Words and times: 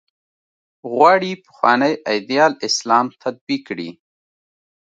غواړي 0.91 1.31
پخوانی 1.45 1.93
ایدیال 2.11 2.51
اسلام 2.67 3.05
تطبیق 3.23 3.61
کړي. 3.69 3.89